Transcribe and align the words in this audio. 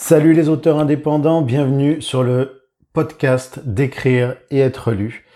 Salut 0.00 0.32
les 0.32 0.48
auteurs 0.48 0.78
indépendants, 0.78 1.42
bienvenue 1.42 2.00
sur 2.00 2.22
le 2.22 2.62
podcast 2.92 3.58
d'écrire 3.64 4.36
et 4.48 4.60
être 4.60 4.92
lu, 4.92 5.26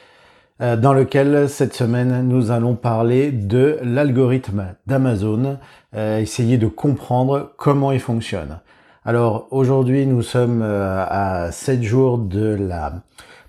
euh, 0.60 0.76
dans 0.76 0.92
lequel 0.92 1.48
cette 1.48 1.74
semaine 1.74 2.28
nous 2.28 2.52
allons 2.52 2.76
parler 2.76 3.32
de 3.32 3.80
l'algorithme 3.82 4.76
d'Amazon, 4.86 5.58
euh, 5.96 6.20
essayer 6.20 6.58
de 6.58 6.68
comprendre 6.68 7.52
comment 7.58 7.90
il 7.90 7.98
fonctionne. 7.98 8.60
Alors 9.04 9.48
aujourd'hui 9.50 10.06
nous 10.06 10.22
sommes 10.22 10.62
euh, 10.62 11.04
à 11.08 11.50
7 11.50 11.82
jours 11.82 12.16
de 12.16 12.56
la 12.58 13.02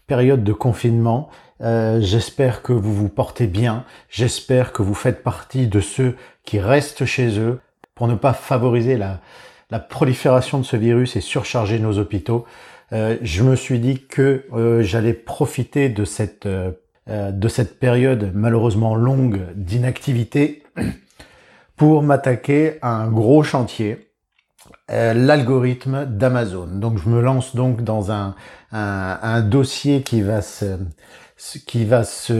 période 0.07 0.43
de 0.43 0.52
confinement. 0.52 1.30
j'espère 1.61 2.64
que 2.64 2.73
vous 2.73 2.93
vous 2.93 3.07
portez 3.07 3.45
bien, 3.45 3.86
j'espère 4.09 4.73
que 4.73 4.82
vous 4.82 4.95
faites 4.95 5.21
partie 5.21 5.68
de 5.68 5.80
ceux 5.80 6.16
qui 6.43 6.60
restent 6.60 7.06
chez 7.06 7.39
eux 7.39 7.60
pour 7.93 8.07
ne 8.07 8.16
pas 8.16 8.34
favoriser 8.34 8.98
la, 8.98 9.20
la 9.73 9.79
prolifération 9.79 10.59
de 10.59 10.63
ce 10.63 10.75
virus 10.75 11.15
et 11.15 11.21
surcharger 11.21 11.79
nos 11.79 11.97
hôpitaux, 11.97 12.45
euh, 12.91 13.18
je 13.23 13.41
me 13.41 13.55
suis 13.55 13.79
dit 13.79 14.05
que 14.05 14.46
euh, 14.54 14.83
j'allais 14.83 15.13
profiter 15.13 15.89
de 15.89 16.05
cette, 16.05 16.46
euh, 16.46 16.73
de 17.07 17.47
cette 17.47 17.79
période 17.79 18.33
malheureusement 18.36 18.93
longue 18.93 19.41
d'inactivité 19.55 20.61
pour 21.75 22.04
m'attaquer 22.04 22.77
à 22.83 22.89
un 22.89 23.09
gros 23.09 23.41
chantier, 23.41 24.11
l'algorithme 24.89 26.05
d'Amazon. 26.05 26.68
Donc 26.68 26.99
je 26.99 27.10
me 27.10 27.19
lance 27.19 27.55
donc 27.55 27.83
dans 27.83 28.11
un, 28.11 28.35
dossier 29.41 30.04
qui 30.04 30.21
va 30.21 30.43
se, 30.43 30.77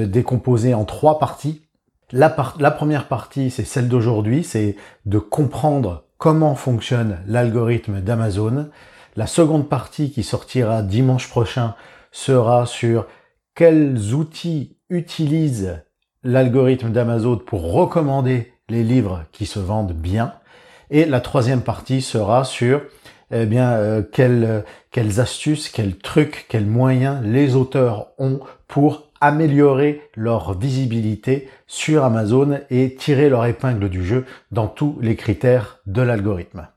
décomposer 0.04 0.76
en 0.76 0.86
trois 0.86 1.18
parties. 1.18 1.64
La 2.12 2.30
première 2.30 3.08
partie, 3.08 3.50
c'est 3.50 3.64
celle 3.64 3.88
d'aujourd'hui, 3.88 4.44
c'est 4.44 4.76
de 5.08 5.18
comprendre 5.18 6.04
comment 6.24 6.56
fonctionne 6.56 7.20
l'algorithme 7.28 8.00
d'Amazon? 8.00 8.70
La 9.18 9.28
seconde 9.28 9.68
partie 9.68 10.10
qui 10.10 10.24
sortira 10.24 10.82
dimanche 10.82 11.28
prochain 11.28 11.76
sera 12.14 12.66
sur 12.66 13.08
quels 13.56 14.14
outils 14.14 14.78
utilise 14.90 15.84
l'algorithme 16.24 16.94
d'Amazon 16.94 17.36
pour 17.36 17.74
recommander 17.74 18.54
les 18.70 18.86
livres 18.86 19.26
qui 19.34 19.46
se 19.46 19.60
vendent 19.60 19.92
bien. 19.92 20.36
Et 20.90 21.04
la 21.04 21.20
troisième 21.20 21.62
partie 21.62 22.02
sera 22.02 22.46
sur 22.46 22.84
eh 23.30 23.46
bien, 23.46 23.72
euh, 23.72 24.02
quelles, 24.02 24.64
quelles 24.92 25.20
astuces, 25.20 25.68
quels 25.68 25.98
trucs, 25.98 26.46
quels 26.48 26.66
moyens 26.66 27.22
les 27.22 27.58
auteurs 27.58 28.14
ont 28.18 28.40
pour 28.70 29.12
améliorer 29.24 30.02
leur 30.18 30.58
visibilité 30.58 31.48
sur 31.66 32.04
Amazon 32.04 32.60
et 32.70 32.96
tirer 32.96 33.30
leur 33.30 33.46
épingle 33.46 33.88
du 33.88 34.04
jeu 34.04 34.26
dans 34.52 34.68
tous 34.68 34.98
les 35.02 35.16
critères 35.16 35.80
de 35.86 36.02
l'algorithme. 36.02 36.68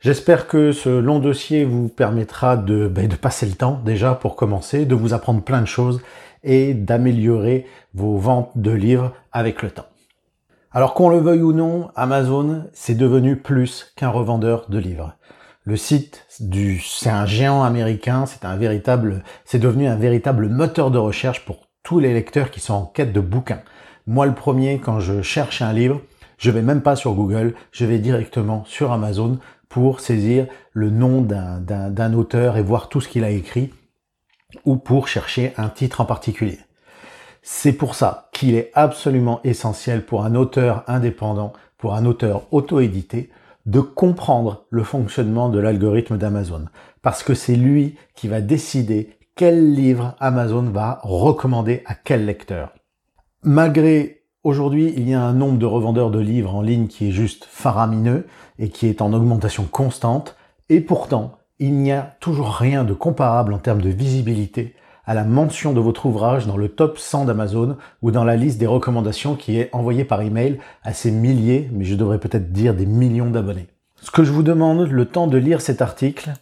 J'espère 0.00 0.48
que 0.48 0.72
ce 0.72 0.88
long 0.88 1.18
dossier 1.18 1.64
vous 1.64 1.90
permettra 1.90 2.56
de, 2.56 2.88
ben, 2.88 3.08
de 3.08 3.14
passer 3.14 3.44
le 3.44 3.52
temps 3.52 3.78
déjà 3.84 4.14
pour 4.14 4.36
commencer, 4.36 4.86
de 4.86 4.94
vous 4.94 5.12
apprendre 5.12 5.42
plein 5.42 5.60
de 5.60 5.66
choses 5.66 6.00
et 6.42 6.72
d'améliorer 6.72 7.66
vos 7.92 8.16
ventes 8.16 8.52
de 8.56 8.70
livres 8.70 9.12
avec 9.30 9.60
le 9.60 9.70
temps. 9.70 9.86
Alors 10.72 10.94
qu'on 10.94 11.10
le 11.10 11.18
veuille 11.18 11.42
ou 11.42 11.52
non, 11.52 11.90
Amazon, 11.94 12.64
c'est 12.72 12.94
devenu 12.94 13.36
plus 13.36 13.92
qu'un 13.96 14.08
revendeur 14.08 14.64
de 14.70 14.78
livres. 14.78 15.14
Le 15.64 15.76
site 15.76 16.24
du, 16.40 16.80
c'est 16.80 17.10
un 17.10 17.26
géant 17.26 17.62
américain, 17.62 18.24
c'est 18.24 18.46
un 18.46 18.56
véritable, 18.56 19.22
c'est 19.44 19.58
devenu 19.58 19.86
un 19.88 19.96
véritable 19.96 20.48
moteur 20.48 20.90
de 20.90 20.98
recherche 20.98 21.44
pour 21.44 21.68
tous 21.82 21.98
les 21.98 22.12
lecteurs 22.12 22.50
qui 22.50 22.60
sont 22.60 22.74
en 22.74 22.86
quête 22.86 23.12
de 23.12 23.20
bouquins. 23.20 23.62
Moi, 24.06 24.26
le 24.26 24.34
premier, 24.34 24.78
quand 24.78 25.00
je 25.00 25.22
cherche 25.22 25.62
un 25.62 25.72
livre, 25.72 26.00
je 26.38 26.50
vais 26.50 26.62
même 26.62 26.82
pas 26.82 26.96
sur 26.96 27.14
Google, 27.14 27.54
je 27.70 27.84
vais 27.84 27.98
directement 27.98 28.64
sur 28.64 28.92
Amazon 28.92 29.38
pour 29.68 30.00
saisir 30.00 30.46
le 30.72 30.90
nom 30.90 31.22
d'un 31.22 32.12
auteur 32.14 32.56
et 32.56 32.62
voir 32.62 32.88
tout 32.88 33.00
ce 33.00 33.08
qu'il 33.08 33.24
a 33.24 33.30
écrit 33.30 33.72
ou 34.64 34.76
pour 34.76 35.08
chercher 35.08 35.52
un 35.56 35.68
titre 35.68 36.00
en 36.00 36.04
particulier. 36.04 36.58
C'est 37.42 37.72
pour 37.72 37.94
ça 37.94 38.28
qu'il 38.32 38.54
est 38.54 38.70
absolument 38.74 39.40
essentiel 39.44 40.04
pour 40.04 40.24
un 40.24 40.34
auteur 40.34 40.84
indépendant, 40.86 41.52
pour 41.78 41.94
un 41.94 42.04
auteur 42.04 42.46
auto-édité, 42.52 43.30
de 43.66 43.80
comprendre 43.80 44.66
le 44.70 44.84
fonctionnement 44.84 45.48
de 45.48 45.58
l'algorithme 45.58 46.18
d'Amazon. 46.18 46.66
Parce 47.00 47.22
que 47.22 47.34
c'est 47.34 47.56
lui 47.56 47.96
qui 48.14 48.28
va 48.28 48.40
décider 48.40 49.16
quel 49.34 49.72
livre 49.72 50.14
Amazon 50.20 50.64
va 50.64 51.00
recommander 51.02 51.82
à 51.86 51.94
quel 51.94 52.26
lecteur? 52.26 52.74
Malgré 53.42 54.24
aujourd'hui, 54.44 54.92
il 54.96 55.08
y 55.08 55.14
a 55.14 55.22
un 55.22 55.32
nombre 55.32 55.58
de 55.58 55.64
revendeurs 55.64 56.10
de 56.10 56.18
livres 56.20 56.54
en 56.54 56.60
ligne 56.60 56.86
qui 56.86 57.08
est 57.08 57.12
juste 57.12 57.46
faramineux 57.50 58.26
et 58.58 58.68
qui 58.68 58.88
est 58.88 59.00
en 59.00 59.12
augmentation 59.14 59.64
constante, 59.64 60.36
et 60.68 60.80
pourtant, 60.80 61.38
il 61.58 61.74
n'y 61.74 61.92
a 61.92 62.14
toujours 62.20 62.50
rien 62.50 62.84
de 62.84 62.92
comparable 62.92 63.54
en 63.54 63.58
termes 63.58 63.80
de 63.80 63.88
visibilité 63.88 64.74
à 65.06 65.14
la 65.14 65.24
mention 65.24 65.72
de 65.72 65.80
votre 65.80 66.06
ouvrage 66.06 66.46
dans 66.46 66.56
le 66.56 66.68
top 66.68 66.98
100 66.98 67.24
d'Amazon 67.24 67.76
ou 68.02 68.10
dans 68.10 68.24
la 68.24 68.36
liste 68.36 68.58
des 68.58 68.66
recommandations 68.66 69.34
qui 69.34 69.58
est 69.58 69.70
envoyée 69.72 70.04
par 70.04 70.20
email 70.20 70.58
à 70.82 70.92
ces 70.92 71.10
milliers, 71.10 71.70
mais 71.72 71.84
je 71.84 71.94
devrais 71.94 72.20
peut-être 72.20 72.52
dire 72.52 72.74
des 72.74 72.86
millions 72.86 73.30
d'abonnés. 73.30 73.68
Ce 74.00 74.10
que 74.10 74.24
je 74.24 74.32
vous 74.32 74.42
demande, 74.42 74.88
le 74.88 75.06
temps 75.06 75.26
de 75.26 75.38
lire 75.38 75.60
cet 75.60 75.80
article, 75.80 76.32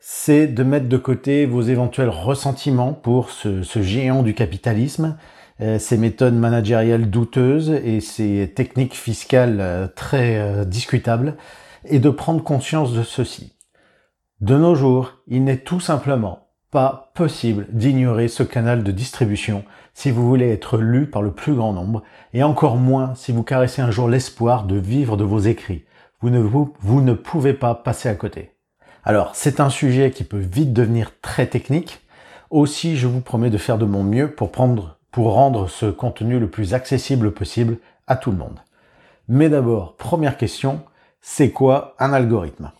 c'est 0.00 0.46
de 0.46 0.62
mettre 0.62 0.88
de 0.88 0.96
côté 0.96 1.44
vos 1.44 1.60
éventuels 1.60 2.08
ressentiments 2.08 2.94
pour 2.94 3.30
ce, 3.30 3.62
géant 3.82 4.22
du 4.22 4.32
capitalisme, 4.32 5.18
euh, 5.60 5.78
ces 5.78 5.98
méthodes 5.98 6.34
managériales 6.34 7.10
douteuses 7.10 7.70
et 7.70 8.00
ces 8.00 8.50
techniques 8.56 8.96
fiscales 8.96 9.58
euh, 9.60 9.86
très 9.86 10.38
euh, 10.38 10.64
discutables, 10.64 11.36
et 11.84 11.98
de 11.98 12.10
prendre 12.10 12.42
conscience 12.42 12.94
de 12.94 13.02
ceci. 13.02 13.56
De 14.40 14.56
nos 14.56 14.74
jours, 14.74 15.18
il 15.28 15.44
n'est 15.44 15.58
tout 15.58 15.80
simplement 15.80 16.48
pas 16.70 17.12
possible 17.14 17.66
d'ignorer 17.70 18.28
ce 18.28 18.42
canal 18.42 18.82
de 18.82 18.92
distribution 18.92 19.64
si 19.92 20.10
vous 20.10 20.26
voulez 20.26 20.48
être 20.48 20.78
lu 20.78 21.10
par 21.10 21.20
le 21.20 21.32
plus 21.32 21.54
grand 21.54 21.74
nombre, 21.74 22.02
et 22.32 22.42
encore 22.42 22.76
moins 22.76 23.14
si 23.14 23.32
vous 23.32 23.42
caressez 23.42 23.82
un 23.82 23.90
jour 23.90 24.08
l'espoir 24.08 24.64
de 24.64 24.76
vivre 24.76 25.18
de 25.18 25.24
vos 25.24 25.40
écrits. 25.40 25.84
Vous 26.22 26.30
ne, 26.30 26.38
vous 26.38 27.00
ne 27.02 27.12
pouvez 27.12 27.52
pas 27.52 27.74
passer 27.74 28.08
à 28.08 28.14
côté. 28.14 28.54
Alors, 29.04 29.34
c'est 29.34 29.60
un 29.60 29.70
sujet 29.70 30.10
qui 30.10 30.24
peut 30.24 30.38
vite 30.38 30.72
devenir 30.72 31.12
très 31.22 31.46
technique. 31.46 32.00
Aussi, 32.50 32.96
je 32.96 33.06
vous 33.06 33.20
promets 33.20 33.50
de 33.50 33.58
faire 33.58 33.78
de 33.78 33.86
mon 33.86 34.02
mieux 34.02 34.30
pour 34.30 34.52
prendre, 34.52 34.98
pour 35.10 35.32
rendre 35.32 35.68
ce 35.68 35.86
contenu 35.86 36.38
le 36.38 36.50
plus 36.50 36.74
accessible 36.74 37.32
possible 37.32 37.78
à 38.06 38.16
tout 38.16 38.30
le 38.30 38.36
monde. 38.36 38.58
Mais 39.28 39.48
d'abord, 39.48 39.96
première 39.96 40.36
question, 40.36 40.82
c'est 41.22 41.50
quoi 41.50 41.94
un 41.98 42.12
algorithme? 42.12 42.72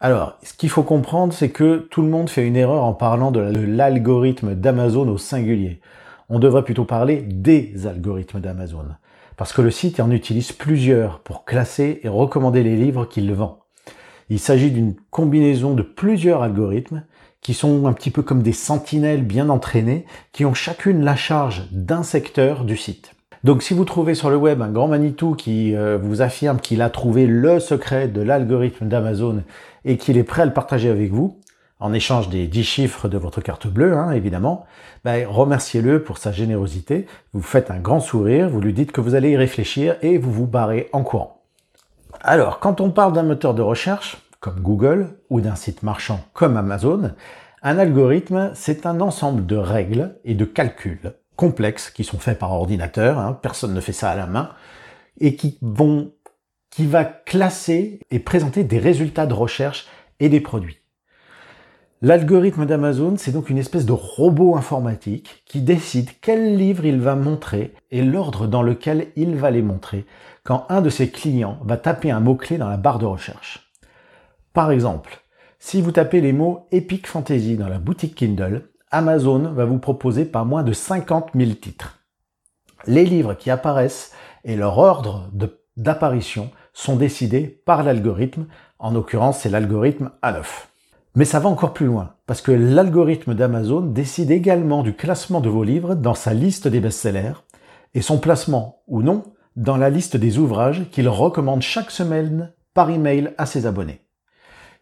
Alors, 0.00 0.36
ce 0.42 0.52
qu'il 0.52 0.68
faut 0.68 0.82
comprendre, 0.82 1.32
c'est 1.32 1.48
que 1.48 1.88
tout 1.90 2.02
le 2.02 2.08
monde 2.08 2.28
fait 2.28 2.46
une 2.46 2.56
erreur 2.56 2.84
en 2.84 2.92
parlant 2.92 3.30
de 3.30 3.40
l'algorithme 3.40 4.54
d'Amazon 4.54 5.08
au 5.08 5.16
singulier. 5.16 5.80
On 6.28 6.38
devrait 6.38 6.64
plutôt 6.64 6.84
parler 6.84 7.22
des 7.22 7.86
algorithmes 7.86 8.40
d'Amazon. 8.40 8.86
Parce 9.36 9.54
que 9.54 9.62
le 9.62 9.70
site 9.70 10.00
en 10.00 10.10
utilise 10.10 10.52
plusieurs 10.52 11.20
pour 11.20 11.44
classer 11.44 12.00
et 12.02 12.08
recommander 12.08 12.62
les 12.62 12.76
livres 12.76 13.06
qu'il 13.06 13.32
vend. 13.32 13.63
Il 14.30 14.38
s'agit 14.38 14.70
d'une 14.70 14.94
combinaison 15.10 15.74
de 15.74 15.82
plusieurs 15.82 16.42
algorithmes 16.42 17.04
qui 17.40 17.54
sont 17.54 17.86
un 17.86 17.92
petit 17.92 18.10
peu 18.10 18.22
comme 18.22 18.42
des 18.42 18.52
sentinelles 18.52 19.22
bien 19.22 19.50
entraînées, 19.50 20.06
qui 20.32 20.46
ont 20.46 20.54
chacune 20.54 21.04
la 21.04 21.14
charge 21.14 21.68
d'un 21.72 22.02
secteur 22.02 22.64
du 22.64 22.76
site. 22.76 23.14
Donc 23.44 23.62
si 23.62 23.74
vous 23.74 23.84
trouvez 23.84 24.14
sur 24.14 24.30
le 24.30 24.36
web 24.36 24.62
un 24.62 24.70
grand 24.70 24.88
Manitou 24.88 25.34
qui 25.34 25.76
euh, 25.76 25.98
vous 25.98 26.22
affirme 26.22 26.58
qu'il 26.58 26.80
a 26.80 26.88
trouvé 26.88 27.26
le 27.26 27.60
secret 27.60 28.08
de 28.08 28.22
l'algorithme 28.22 28.88
d'Amazon 28.88 29.42
et 29.84 29.98
qu'il 29.98 30.16
est 30.16 30.24
prêt 30.24 30.40
à 30.40 30.46
le 30.46 30.54
partager 30.54 30.88
avec 30.88 31.12
vous, 31.12 31.38
en 31.78 31.92
échange 31.92 32.30
des 32.30 32.46
10 32.46 32.64
chiffres 32.64 33.08
de 33.08 33.18
votre 33.18 33.42
carte 33.42 33.66
bleue, 33.66 33.92
hein, 33.92 34.12
évidemment, 34.12 34.64
ben, 35.04 35.26
remerciez-le 35.28 36.02
pour 36.02 36.16
sa 36.16 36.32
générosité, 36.32 37.04
vous 37.34 37.42
faites 37.42 37.70
un 37.70 37.78
grand 37.78 38.00
sourire, 38.00 38.48
vous 38.48 38.62
lui 38.62 38.72
dites 38.72 38.92
que 38.92 39.02
vous 39.02 39.14
allez 39.14 39.32
y 39.32 39.36
réfléchir 39.36 39.96
et 40.00 40.16
vous 40.16 40.32
vous 40.32 40.46
barrez 40.46 40.88
en 40.94 41.02
courant. 41.02 41.33
Alors, 42.26 42.58
quand 42.58 42.80
on 42.80 42.90
parle 42.90 43.12
d'un 43.12 43.22
moteur 43.22 43.52
de 43.52 43.60
recherche, 43.60 44.16
comme 44.40 44.60
Google, 44.60 45.18
ou 45.28 45.42
d'un 45.42 45.56
site 45.56 45.82
marchand 45.82 46.20
comme 46.32 46.56
Amazon, 46.56 47.12
un 47.62 47.78
algorithme, 47.78 48.50
c'est 48.54 48.86
un 48.86 49.02
ensemble 49.02 49.44
de 49.44 49.56
règles 49.56 50.16
et 50.24 50.34
de 50.34 50.46
calculs 50.46 51.12
complexes 51.36 51.90
qui 51.90 52.02
sont 52.02 52.18
faits 52.18 52.38
par 52.38 52.52
ordinateur, 52.52 53.18
hein, 53.18 53.38
personne 53.42 53.74
ne 53.74 53.80
fait 53.80 53.92
ça 53.92 54.10
à 54.10 54.16
la 54.16 54.26
main, 54.26 54.48
et 55.20 55.36
qui 55.36 55.58
vont, 55.60 56.14
qui 56.70 56.86
va 56.86 57.04
classer 57.04 58.00
et 58.10 58.20
présenter 58.20 58.64
des 58.64 58.78
résultats 58.78 59.26
de 59.26 59.34
recherche 59.34 59.86
et 60.18 60.30
des 60.30 60.40
produits. 60.40 60.80
L'algorithme 62.04 62.66
d'Amazon, 62.66 63.14
c'est 63.16 63.32
donc 63.32 63.48
une 63.48 63.56
espèce 63.56 63.86
de 63.86 63.92
robot 63.92 64.56
informatique 64.56 65.42
qui 65.46 65.62
décide 65.62 66.10
quel 66.20 66.54
livre 66.58 66.84
il 66.84 67.00
va 67.00 67.14
montrer 67.16 67.72
et 67.90 68.02
l'ordre 68.02 68.46
dans 68.46 68.62
lequel 68.62 69.06
il 69.16 69.36
va 69.36 69.50
les 69.50 69.62
montrer 69.62 70.04
quand 70.42 70.66
un 70.68 70.82
de 70.82 70.90
ses 70.90 71.08
clients 71.08 71.58
va 71.64 71.78
taper 71.78 72.10
un 72.10 72.20
mot-clé 72.20 72.58
dans 72.58 72.68
la 72.68 72.76
barre 72.76 72.98
de 72.98 73.06
recherche. 73.06 73.72
Par 74.52 74.70
exemple, 74.70 75.22
si 75.58 75.80
vous 75.80 75.92
tapez 75.92 76.20
les 76.20 76.34
mots 76.34 76.68
Epic 76.72 77.06
Fantasy 77.06 77.56
dans 77.56 77.68
la 77.68 77.78
boutique 77.78 78.16
Kindle, 78.16 78.68
Amazon 78.90 79.54
va 79.54 79.64
vous 79.64 79.78
proposer 79.78 80.26
pas 80.26 80.44
moins 80.44 80.62
de 80.62 80.74
50 80.74 81.30
000 81.34 81.52
titres. 81.52 82.00
Les 82.86 83.06
livres 83.06 83.32
qui 83.32 83.50
apparaissent 83.50 84.12
et 84.44 84.56
leur 84.56 84.76
ordre 84.76 85.30
d'apparition 85.78 86.50
sont 86.74 86.96
décidés 86.96 87.62
par 87.64 87.82
l'algorithme, 87.82 88.44
en 88.78 88.90
l'occurrence 88.90 89.38
c'est 89.38 89.48
l'algorithme 89.48 90.10
A9. 90.22 90.44
Mais 91.16 91.24
ça 91.24 91.38
va 91.38 91.48
encore 91.48 91.72
plus 91.72 91.86
loin, 91.86 92.14
parce 92.26 92.42
que 92.42 92.50
l'algorithme 92.50 93.34
d'Amazon 93.34 93.82
décide 93.82 94.32
également 94.32 94.82
du 94.82 94.94
classement 94.94 95.40
de 95.40 95.48
vos 95.48 95.62
livres 95.62 95.94
dans 95.94 96.14
sa 96.14 96.34
liste 96.34 96.66
des 96.66 96.80
best-sellers, 96.80 97.44
et 97.94 98.02
son 98.02 98.18
placement, 98.18 98.82
ou 98.88 99.02
non, 99.02 99.22
dans 99.54 99.76
la 99.76 99.90
liste 99.90 100.16
des 100.16 100.38
ouvrages 100.38 100.90
qu'il 100.90 101.08
recommande 101.08 101.62
chaque 101.62 101.92
semaine 101.92 102.52
par 102.74 102.90
email 102.90 103.32
à 103.38 103.46
ses 103.46 103.66
abonnés. 103.66 104.00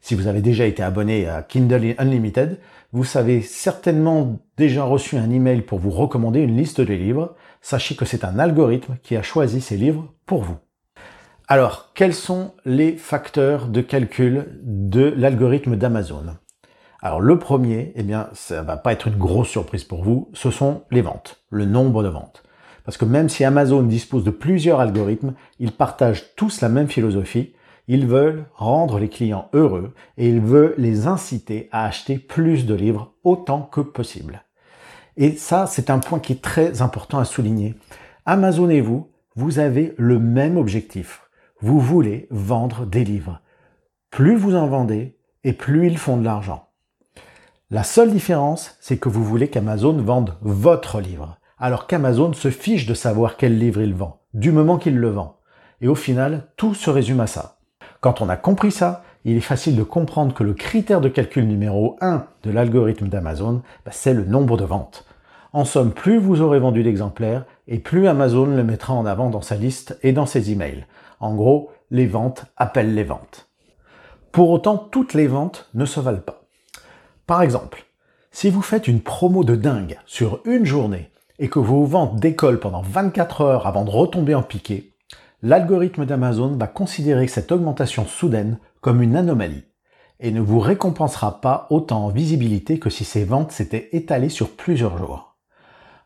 Si 0.00 0.14
vous 0.14 0.26
avez 0.26 0.40
déjà 0.40 0.64
été 0.66 0.82
abonné 0.82 1.28
à 1.28 1.42
Kindle 1.42 1.94
Unlimited, 1.98 2.58
vous 2.92 3.04
savez 3.04 3.42
certainement 3.42 4.38
déjà 4.56 4.84
reçu 4.84 5.16
un 5.16 5.30
email 5.30 5.62
pour 5.62 5.78
vous 5.78 5.90
recommander 5.90 6.40
une 6.40 6.56
liste 6.56 6.80
de 6.80 6.92
livres. 6.92 7.36
Sachez 7.60 7.94
que 7.94 8.04
c'est 8.04 8.24
un 8.24 8.38
algorithme 8.38 8.96
qui 9.02 9.16
a 9.16 9.22
choisi 9.22 9.60
ces 9.60 9.76
livres 9.76 10.12
pour 10.26 10.42
vous. 10.42 10.56
Alors, 11.54 11.90
quels 11.92 12.14
sont 12.14 12.52
les 12.64 12.96
facteurs 12.96 13.66
de 13.66 13.82
calcul 13.82 14.58
de 14.62 15.12
l'algorithme 15.14 15.76
d'Amazon? 15.76 16.38
Alors, 17.02 17.20
le 17.20 17.38
premier, 17.38 17.92
eh 17.94 18.02
bien, 18.02 18.30
ça 18.32 18.62
va 18.62 18.78
pas 18.78 18.94
être 18.94 19.06
une 19.06 19.18
grosse 19.18 19.50
surprise 19.50 19.84
pour 19.84 20.02
vous, 20.02 20.30
ce 20.32 20.50
sont 20.50 20.84
les 20.90 21.02
ventes, 21.02 21.44
le 21.50 21.66
nombre 21.66 22.02
de 22.02 22.08
ventes. 22.08 22.42
Parce 22.86 22.96
que 22.96 23.04
même 23.04 23.28
si 23.28 23.44
Amazon 23.44 23.82
dispose 23.82 24.24
de 24.24 24.30
plusieurs 24.30 24.80
algorithmes, 24.80 25.34
ils 25.58 25.72
partagent 25.72 26.34
tous 26.36 26.62
la 26.62 26.70
même 26.70 26.88
philosophie. 26.88 27.52
Ils 27.86 28.06
veulent 28.06 28.46
rendre 28.54 28.98
les 28.98 29.10
clients 29.10 29.50
heureux 29.52 29.92
et 30.16 30.30
ils 30.30 30.40
veulent 30.40 30.74
les 30.78 31.06
inciter 31.06 31.68
à 31.70 31.84
acheter 31.84 32.16
plus 32.16 32.64
de 32.64 32.72
livres 32.72 33.12
autant 33.24 33.60
que 33.60 33.82
possible. 33.82 34.42
Et 35.18 35.32
ça, 35.32 35.66
c'est 35.66 35.90
un 35.90 35.98
point 35.98 36.18
qui 36.18 36.32
est 36.32 36.42
très 36.42 36.80
important 36.80 37.18
à 37.18 37.26
souligner. 37.26 37.74
Amazon 38.24 38.70
et 38.70 38.80
vous, 38.80 39.10
vous 39.36 39.58
avez 39.58 39.92
le 39.98 40.18
même 40.18 40.56
objectif 40.56 41.21
vous 41.62 41.78
voulez 41.78 42.26
vendre 42.30 42.86
des 42.86 43.04
livres. 43.04 43.40
Plus 44.10 44.36
vous 44.36 44.56
en 44.56 44.66
vendez, 44.66 45.16
et 45.44 45.52
plus 45.52 45.86
ils 45.86 45.96
font 45.96 46.16
de 46.16 46.24
l'argent. 46.24 46.68
La 47.70 47.84
seule 47.84 48.10
différence, 48.10 48.76
c'est 48.80 48.98
que 48.98 49.08
vous 49.08 49.24
voulez 49.24 49.48
qu'Amazon 49.48 49.96
vende 50.02 50.36
votre 50.42 51.00
livre, 51.00 51.38
alors 51.58 51.86
qu'Amazon 51.86 52.32
se 52.32 52.50
fiche 52.50 52.84
de 52.84 52.94
savoir 52.94 53.36
quel 53.36 53.58
livre 53.58 53.80
il 53.80 53.94
vend, 53.94 54.20
du 54.34 54.50
moment 54.50 54.76
qu'il 54.76 54.98
le 54.98 55.08
vend. 55.08 55.38
Et 55.80 55.86
au 55.86 55.94
final, 55.94 56.48
tout 56.56 56.74
se 56.74 56.90
résume 56.90 57.20
à 57.20 57.28
ça. 57.28 57.58
Quand 58.00 58.20
on 58.20 58.28
a 58.28 58.36
compris 58.36 58.72
ça, 58.72 59.04
il 59.24 59.36
est 59.36 59.40
facile 59.40 59.76
de 59.76 59.84
comprendre 59.84 60.34
que 60.34 60.42
le 60.42 60.54
critère 60.54 61.00
de 61.00 61.08
calcul 61.08 61.46
numéro 61.46 61.96
1 62.00 62.26
de 62.42 62.50
l'algorithme 62.50 63.06
d'Amazon, 63.06 63.62
bah, 63.86 63.92
c'est 63.94 64.14
le 64.14 64.24
nombre 64.24 64.56
de 64.56 64.64
ventes. 64.64 65.06
En 65.52 65.64
somme, 65.64 65.92
plus 65.92 66.18
vous 66.18 66.40
aurez 66.40 66.58
vendu 66.58 66.82
d'exemplaires, 66.82 67.44
et 67.68 67.78
plus 67.78 68.08
Amazon 68.08 68.46
le 68.46 68.64
mettra 68.64 68.94
en 68.94 69.06
avant 69.06 69.30
dans 69.30 69.42
sa 69.42 69.54
liste 69.54 69.96
et 70.02 70.12
dans 70.12 70.26
ses 70.26 70.50
emails. 70.50 70.86
En 71.22 71.34
gros, 71.34 71.70
les 71.92 72.06
ventes 72.06 72.46
appellent 72.56 72.94
les 72.94 73.04
ventes. 73.04 73.48
Pour 74.32 74.50
autant, 74.50 74.76
toutes 74.76 75.14
les 75.14 75.28
ventes 75.28 75.70
ne 75.72 75.84
se 75.84 76.00
valent 76.00 76.20
pas. 76.20 76.42
Par 77.28 77.42
exemple, 77.42 77.86
si 78.32 78.50
vous 78.50 78.60
faites 78.60 78.88
une 78.88 79.00
promo 79.00 79.44
de 79.44 79.54
dingue 79.54 79.98
sur 80.04 80.40
une 80.44 80.66
journée 80.66 81.10
et 81.38 81.48
que 81.48 81.60
vos 81.60 81.84
ventes 81.84 82.16
décollent 82.16 82.58
pendant 82.58 82.82
24 82.82 83.40
heures 83.42 83.66
avant 83.68 83.84
de 83.84 83.90
retomber 83.90 84.34
en 84.34 84.42
piqué, 84.42 84.94
l'algorithme 85.42 86.06
d'Amazon 86.06 86.56
va 86.56 86.66
considérer 86.66 87.28
cette 87.28 87.52
augmentation 87.52 88.04
soudaine 88.04 88.58
comme 88.80 89.00
une 89.00 89.14
anomalie 89.14 89.64
et 90.18 90.32
ne 90.32 90.40
vous 90.40 90.58
récompensera 90.58 91.40
pas 91.40 91.68
autant 91.70 92.06
en 92.06 92.08
visibilité 92.08 92.80
que 92.80 92.90
si 92.90 93.04
ces 93.04 93.24
ventes 93.24 93.52
s'étaient 93.52 93.90
étalées 93.92 94.28
sur 94.28 94.56
plusieurs 94.56 94.98
jours. 94.98 95.36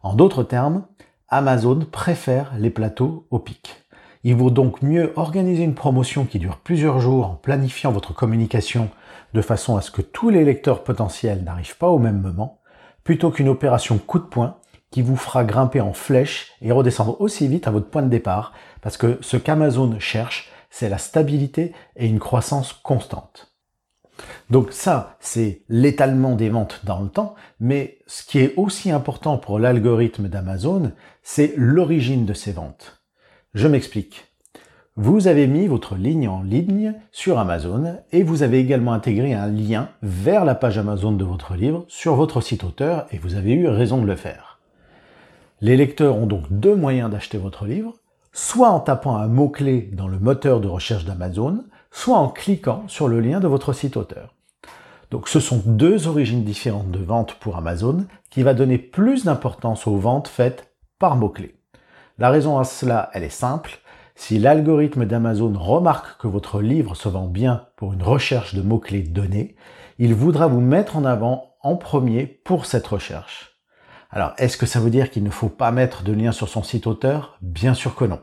En 0.02 0.12
d'autres 0.12 0.42
termes, 0.42 0.84
Amazon 1.28 1.86
préfère 1.90 2.52
les 2.58 2.70
plateaux 2.70 3.26
au 3.30 3.38
pic. 3.38 3.85
Il 4.28 4.34
vaut 4.34 4.50
donc 4.50 4.82
mieux 4.82 5.12
organiser 5.14 5.62
une 5.62 5.76
promotion 5.76 6.24
qui 6.24 6.40
dure 6.40 6.56
plusieurs 6.56 6.98
jours 6.98 7.26
en 7.26 7.34
planifiant 7.36 7.92
votre 7.92 8.12
communication 8.12 8.90
de 9.34 9.40
façon 9.40 9.76
à 9.76 9.80
ce 9.80 9.92
que 9.92 10.02
tous 10.02 10.30
les 10.30 10.44
lecteurs 10.44 10.82
potentiels 10.82 11.44
n'arrivent 11.44 11.78
pas 11.78 11.90
au 11.90 12.00
même 12.00 12.20
moment, 12.20 12.58
plutôt 13.04 13.30
qu'une 13.30 13.48
opération 13.48 13.98
coup 13.98 14.18
de 14.18 14.24
poing 14.24 14.56
qui 14.90 15.00
vous 15.00 15.14
fera 15.14 15.44
grimper 15.44 15.80
en 15.80 15.92
flèche 15.92 16.54
et 16.60 16.72
redescendre 16.72 17.20
aussi 17.20 17.46
vite 17.46 17.68
à 17.68 17.70
votre 17.70 17.88
point 17.88 18.02
de 18.02 18.08
départ, 18.08 18.52
parce 18.82 18.96
que 18.96 19.16
ce 19.20 19.36
qu'Amazon 19.36 19.96
cherche, 20.00 20.50
c'est 20.70 20.88
la 20.88 20.98
stabilité 20.98 21.72
et 21.94 22.08
une 22.08 22.18
croissance 22.18 22.72
constante. 22.72 23.54
Donc 24.50 24.72
ça, 24.72 25.18
c'est 25.20 25.62
l'étalement 25.68 26.34
des 26.34 26.48
ventes 26.48 26.80
dans 26.82 27.00
le 27.00 27.10
temps, 27.10 27.36
mais 27.60 27.98
ce 28.08 28.24
qui 28.24 28.40
est 28.40 28.54
aussi 28.56 28.90
important 28.90 29.38
pour 29.38 29.60
l'algorithme 29.60 30.26
d'Amazon, 30.26 30.90
c'est 31.22 31.54
l'origine 31.56 32.26
de 32.26 32.34
ces 32.34 32.50
ventes. 32.50 33.05
Je 33.56 33.68
m'explique. 33.68 34.26
Vous 34.96 35.28
avez 35.28 35.46
mis 35.46 35.66
votre 35.66 35.94
ligne 35.94 36.28
en 36.28 36.42
ligne 36.42 36.92
sur 37.10 37.38
Amazon 37.38 37.96
et 38.12 38.22
vous 38.22 38.42
avez 38.42 38.58
également 38.58 38.92
intégré 38.92 39.32
un 39.32 39.46
lien 39.46 39.88
vers 40.02 40.44
la 40.44 40.54
page 40.54 40.76
Amazon 40.76 41.12
de 41.12 41.24
votre 41.24 41.54
livre 41.54 41.86
sur 41.88 42.16
votre 42.16 42.42
site 42.42 42.64
auteur 42.64 43.06
et 43.12 43.18
vous 43.18 43.34
avez 43.34 43.54
eu 43.54 43.66
raison 43.66 44.02
de 44.02 44.06
le 44.06 44.14
faire. 44.14 44.58
Les 45.62 45.78
lecteurs 45.78 46.18
ont 46.18 46.26
donc 46.26 46.44
deux 46.50 46.76
moyens 46.76 47.10
d'acheter 47.10 47.38
votre 47.38 47.64
livre, 47.64 47.94
soit 48.30 48.68
en 48.68 48.78
tapant 48.78 49.16
un 49.16 49.26
mot-clé 49.26 49.88
dans 49.90 50.08
le 50.08 50.18
moteur 50.18 50.60
de 50.60 50.68
recherche 50.68 51.06
d'Amazon, 51.06 51.64
soit 51.90 52.18
en 52.18 52.28
cliquant 52.28 52.84
sur 52.88 53.08
le 53.08 53.20
lien 53.20 53.40
de 53.40 53.48
votre 53.48 53.72
site 53.72 53.96
auteur. 53.96 54.34
Donc 55.10 55.30
ce 55.30 55.40
sont 55.40 55.62
deux 55.64 56.08
origines 56.08 56.44
différentes 56.44 56.90
de 56.90 57.02
vente 57.02 57.32
pour 57.40 57.56
Amazon 57.56 58.04
qui 58.28 58.42
va 58.42 58.52
donner 58.52 58.76
plus 58.76 59.24
d'importance 59.24 59.86
aux 59.86 59.96
ventes 59.96 60.28
faites 60.28 60.74
par 60.98 61.16
mot-clé. 61.16 61.55
La 62.18 62.30
raison 62.30 62.58
à 62.58 62.64
cela, 62.64 63.10
elle 63.12 63.24
est 63.24 63.28
simple. 63.28 63.78
Si 64.14 64.38
l'algorithme 64.38 65.04
d'Amazon 65.04 65.52
remarque 65.54 66.18
que 66.18 66.26
votre 66.26 66.62
livre 66.62 66.94
se 66.94 67.10
vend 67.10 67.26
bien 67.26 67.66
pour 67.76 67.92
une 67.92 68.02
recherche 68.02 68.54
de 68.54 68.62
mots-clés 68.62 69.02
donnés, 69.02 69.54
il 69.98 70.14
voudra 70.14 70.46
vous 70.46 70.62
mettre 70.62 70.96
en 70.96 71.04
avant 71.04 71.56
en 71.60 71.76
premier 71.76 72.24
pour 72.26 72.64
cette 72.64 72.86
recherche. 72.86 73.60
Alors, 74.08 74.32
est-ce 74.38 74.56
que 74.56 74.64
ça 74.64 74.80
veut 74.80 74.88
dire 74.88 75.10
qu'il 75.10 75.24
ne 75.24 75.30
faut 75.30 75.50
pas 75.50 75.72
mettre 75.72 76.04
de 76.04 76.12
lien 76.12 76.32
sur 76.32 76.48
son 76.48 76.62
site 76.62 76.86
auteur? 76.86 77.36
Bien 77.42 77.74
sûr 77.74 77.94
que 77.94 78.06
non. 78.06 78.20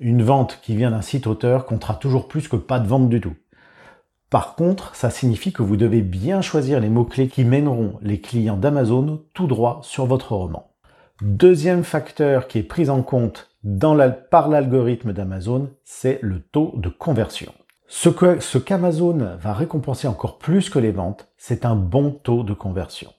Une 0.00 0.24
vente 0.24 0.58
qui 0.60 0.74
vient 0.74 0.90
d'un 0.90 1.02
site 1.02 1.28
auteur 1.28 1.66
comptera 1.66 1.94
toujours 1.94 2.26
plus 2.26 2.48
que 2.48 2.56
pas 2.56 2.80
de 2.80 2.88
vente 2.88 3.08
du 3.08 3.20
tout. 3.20 3.36
Par 4.28 4.56
contre, 4.56 4.96
ça 4.96 5.10
signifie 5.10 5.52
que 5.52 5.62
vous 5.62 5.76
devez 5.76 6.00
bien 6.00 6.40
choisir 6.40 6.80
les 6.80 6.88
mots-clés 6.88 7.28
qui 7.28 7.44
mèneront 7.44 7.98
les 8.02 8.20
clients 8.20 8.56
d'Amazon 8.56 9.22
tout 9.34 9.46
droit 9.46 9.78
sur 9.84 10.06
votre 10.06 10.32
roman. 10.34 10.69
Deuxième 11.22 11.84
facteur 11.84 12.48
qui 12.48 12.60
est 12.60 12.62
pris 12.62 12.88
en 12.88 13.02
compte 13.02 13.50
par 14.30 14.48
l'algorithme 14.48 15.12
d'Amazon, 15.12 15.68
c'est 15.84 16.18
le 16.22 16.40
taux 16.40 16.72
de 16.76 16.88
conversion. 16.88 17.52
Ce 17.88 18.56
qu'Amazon 18.56 19.36
va 19.38 19.52
récompenser 19.52 20.08
encore 20.08 20.38
plus 20.38 20.70
que 20.70 20.78
les 20.78 20.92
ventes, 20.92 21.28
c'est 21.36 21.66
un 21.66 21.76
bon 21.76 22.10
taux 22.10 22.42
de 22.42 22.54
conversion. 22.54 23.12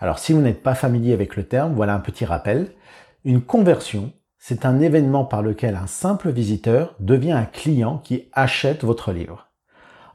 Alors 0.00 0.18
si 0.18 0.32
vous 0.32 0.40
n'êtes 0.40 0.64
pas 0.64 0.74
familier 0.74 1.12
avec 1.12 1.36
le 1.36 1.44
terme, 1.44 1.74
voilà 1.74 1.94
un 1.94 2.00
petit 2.00 2.24
rappel. 2.24 2.72
Une 3.24 3.42
conversion, 3.42 4.12
c'est 4.38 4.66
un 4.66 4.80
événement 4.80 5.24
par 5.24 5.42
lequel 5.42 5.76
un 5.76 5.86
simple 5.86 6.30
visiteur 6.30 6.96
devient 6.98 7.32
un 7.32 7.44
client 7.44 7.98
qui 7.98 8.28
achète 8.32 8.82
votre 8.82 9.12
livre. 9.12 9.50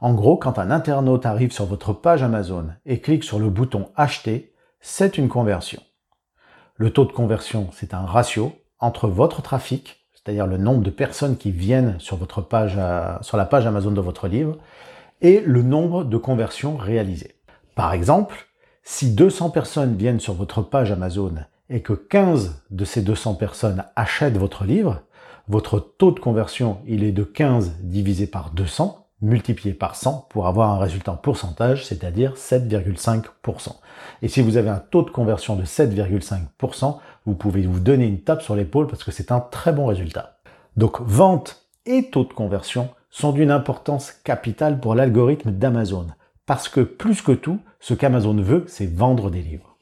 En 0.02 0.14
gros, 0.14 0.36
quand 0.36 0.60
un 0.60 0.70
internaute 0.70 1.26
arrive 1.26 1.54
sur 1.54 1.66
votre 1.66 1.94
page 1.94 2.24
Amazon 2.24 2.72
et 2.86 3.00
clique 3.00 3.24
sur 3.24 3.40
le 3.40 3.50
bouton 3.50 3.88
Acheter, 3.96 4.54
c'est 4.82 5.18
une 5.18 5.30
conversion. 5.30 5.82
Le 6.78 6.90
taux 6.90 7.06
de 7.06 7.14
conversion, 7.14 7.70
c'est 7.72 7.94
un 7.94 8.06
ratio 8.06 8.52
entre 8.80 9.08
votre 9.08 9.42
trafic, 9.42 10.06
c'est-à-dire 10.14 10.46
le 10.46 10.58
nombre 10.58 10.84
de 10.84 10.90
personnes 10.90 11.38
qui 11.38 11.50
viennent 11.52 11.98
sur 12.00 12.18
votre 12.18 12.42
page, 12.42 12.76
euh, 12.78 13.16
sur 13.22 13.38
la 13.38 13.46
page 13.46 13.66
Amazon 13.66 13.92
de 13.92 14.02
votre 14.02 14.28
livre, 14.28 14.58
et 15.22 15.40
le 15.40 15.62
nombre 15.62 16.04
de 16.04 16.18
conversions 16.18 16.76
réalisées. 16.76 17.36
Par 17.76 17.94
exemple, 17.94 18.48
si 18.84 19.16
200 19.16 19.52
personnes 19.52 19.96
viennent 19.96 20.20
sur 20.20 20.34
votre 20.34 20.62
page 20.62 20.92
Amazon 20.92 21.36
et 21.70 21.82
que 21.82 21.94
15 21.94 22.64
de 22.70 22.84
ces 22.84 23.02
200 23.02 23.36
personnes 23.36 23.86
achètent 23.96 24.38
votre 24.38 24.66
livre, 24.66 25.02
votre 25.48 25.80
taux 25.80 26.12
de 26.12 26.20
conversion, 26.20 26.80
il 26.86 27.06
est 27.06 27.14
de 27.14 27.24
15 27.24 27.78
divisé 27.84 28.28
par 28.28 28.50
200, 28.50 29.05
multiplié 29.26 29.74
par 29.74 29.96
100 29.96 30.28
pour 30.30 30.48
avoir 30.48 30.72
un 30.72 30.80
résultat 30.80 31.12
en 31.12 31.18
pourcentage, 31.18 31.86
c'est-à-dire 31.86 32.36
7,5%. 32.36 33.76
Et 34.22 34.28
si 34.28 34.42
vous 34.42 34.58
avez 34.58 34.70
un 34.70 34.80
taux 34.80 35.02
de 35.02 35.10
conversion 35.10 35.56
de 35.56 35.64
7,5%, 35.64 36.98
vous 37.26 37.36
pouvez 37.36 37.64
vous 37.64 37.80
donner 37.80 38.06
une 38.06 38.22
tape 38.22 38.42
sur 38.42 38.56
l'épaule 38.56 38.88
parce 38.88 39.04
que 39.04 39.12
c'est 39.12 39.32
un 39.32 39.40
très 39.40 39.74
bon 39.74 39.88
résultat. 39.88 40.38
Donc 40.78 41.02
vente 41.02 41.66
et 41.86 42.10
taux 42.10 42.24
de 42.24 42.34
conversion 42.34 42.90
sont 43.10 43.32
d'une 43.32 43.52
importance 43.52 44.12
capitale 44.12 44.80
pour 44.80 44.96
l'algorithme 44.96 45.52
d'Amazon. 45.52 46.08
Parce 46.46 46.70
que 46.70 46.82
plus 46.82 47.22
que 47.22 47.32
tout, 47.32 47.60
ce 47.80 47.94
qu'Amazon 47.94 48.36
veut, 48.36 48.66
c'est 48.68 48.94
vendre 48.94 49.32
des 49.32 49.42
livres. 49.42 49.76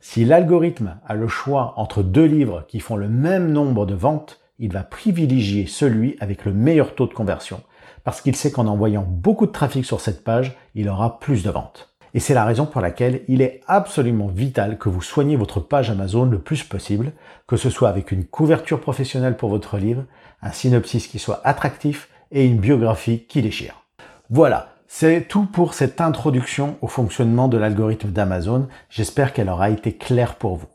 Si 0.00 0.24
l'algorithme 0.24 0.98
a 1.06 1.14
le 1.14 1.26
choix 1.26 1.74
entre 1.76 2.02
deux 2.02 2.26
livres 2.26 2.64
qui 2.68 2.80
font 2.80 2.96
le 2.96 3.08
même 3.08 3.50
nombre 3.50 3.86
de 3.86 3.94
ventes, 3.94 4.40
il 4.58 4.72
va 4.72 4.84
privilégier 4.84 5.66
celui 5.66 6.16
avec 6.20 6.44
le 6.44 6.52
meilleur 6.52 6.94
taux 6.94 7.06
de 7.06 7.14
conversion 7.14 7.62
parce 8.06 8.20
qu'il 8.20 8.36
sait 8.36 8.52
qu'en 8.52 8.68
envoyant 8.68 9.04
beaucoup 9.04 9.46
de 9.46 9.50
trafic 9.50 9.84
sur 9.84 10.00
cette 10.00 10.22
page, 10.22 10.56
il 10.76 10.88
aura 10.88 11.18
plus 11.18 11.42
de 11.42 11.50
ventes. 11.50 11.92
Et 12.14 12.20
c'est 12.20 12.34
la 12.34 12.44
raison 12.44 12.64
pour 12.64 12.80
laquelle 12.80 13.22
il 13.26 13.42
est 13.42 13.62
absolument 13.66 14.28
vital 14.28 14.78
que 14.78 14.88
vous 14.88 15.02
soigniez 15.02 15.34
votre 15.34 15.58
page 15.58 15.90
Amazon 15.90 16.24
le 16.24 16.38
plus 16.38 16.62
possible, 16.62 17.10
que 17.48 17.56
ce 17.56 17.68
soit 17.68 17.88
avec 17.88 18.12
une 18.12 18.24
couverture 18.24 18.80
professionnelle 18.80 19.36
pour 19.36 19.50
votre 19.50 19.76
livre, 19.76 20.04
un 20.40 20.52
synopsis 20.52 21.08
qui 21.08 21.18
soit 21.18 21.40
attractif 21.42 22.08
et 22.30 22.46
une 22.46 22.58
biographie 22.58 23.24
qui 23.28 23.42
déchire. 23.42 23.82
Voilà, 24.30 24.68
C'est 24.86 25.26
tout 25.26 25.46
pour 25.46 25.74
cette 25.74 26.00
introduction 26.00 26.76
au 26.82 26.86
fonctionnement 26.86 27.48
de 27.48 27.58
l'algorithme 27.58 28.10
d'Amazon. 28.10 28.68
J'espère 28.88 29.32
qu'elle 29.32 29.48
aura 29.48 29.68
été 29.70 29.96
claire 29.96 30.36
pour 30.36 30.54
vous. 30.54 30.68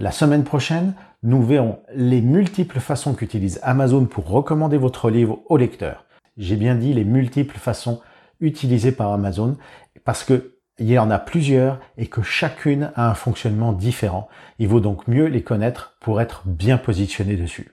La 0.00 0.10
semaine 0.10 0.42
prochaine, 0.42 0.94
nous 1.22 1.40
verrons 1.40 1.78
les 1.94 2.20
multiples 2.20 2.80
façons 2.80 3.14
qu'utilise 3.14 3.60
Amazon 3.62 4.06
pour 4.06 4.28
recommander 4.28 4.76
votre 4.76 5.08
livre 5.08 5.38
au 5.46 5.56
lecteur. 5.56 6.03
J'ai 6.36 6.56
bien 6.56 6.74
dit 6.74 6.92
les 6.92 7.04
multiples 7.04 7.58
façons 7.58 8.00
utilisées 8.40 8.92
par 8.92 9.12
Amazon 9.12 9.56
parce 10.04 10.24
que 10.24 10.54
il 10.78 10.90
y 10.90 10.98
en 10.98 11.10
a 11.10 11.18
plusieurs 11.18 11.78
et 11.96 12.08
que 12.08 12.22
chacune 12.22 12.90
a 12.96 13.08
un 13.08 13.14
fonctionnement 13.14 13.72
différent. 13.72 14.28
Il 14.58 14.68
vaut 14.68 14.80
donc 14.80 15.06
mieux 15.06 15.26
les 15.26 15.42
connaître 15.42 15.96
pour 16.00 16.20
être 16.20 16.42
bien 16.46 16.78
positionné 16.78 17.36
dessus. 17.36 17.70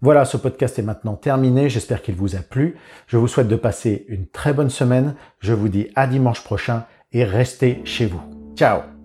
Voilà, 0.00 0.24
ce 0.24 0.36
podcast 0.36 0.78
est 0.78 0.82
maintenant 0.82 1.16
terminé. 1.16 1.68
J'espère 1.68 2.02
qu'il 2.02 2.14
vous 2.14 2.36
a 2.36 2.40
plu. 2.40 2.76
Je 3.08 3.16
vous 3.16 3.26
souhaite 3.26 3.48
de 3.48 3.56
passer 3.56 4.04
une 4.08 4.28
très 4.28 4.52
bonne 4.52 4.70
semaine. 4.70 5.16
Je 5.40 5.52
vous 5.52 5.68
dis 5.68 5.88
à 5.96 6.06
dimanche 6.06 6.44
prochain 6.44 6.84
et 7.10 7.24
restez 7.24 7.80
chez 7.84 8.06
vous. 8.06 8.22
Ciao 8.54 8.97